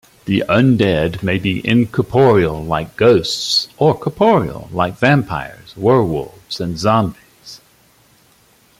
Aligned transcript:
The 0.25 0.43
undead 0.49 1.21
may 1.21 1.37
be 1.37 1.61
incorporeal 1.63 2.65
like 2.65 2.95
ghosts, 2.95 3.67
or 3.77 3.93
corporeal 3.95 4.67
like 4.71 4.97
vampires, 4.97 5.77
werewolves, 5.77 6.59
and 6.59 6.75
zombies. 6.75 7.61